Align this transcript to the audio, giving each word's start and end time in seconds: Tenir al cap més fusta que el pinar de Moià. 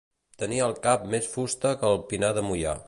Tenir 0.43 0.61
al 0.67 0.73
cap 0.87 1.03
més 1.13 1.29
fusta 1.37 1.77
que 1.83 1.91
el 1.93 2.03
pinar 2.13 2.35
de 2.39 2.49
Moià. 2.51 2.77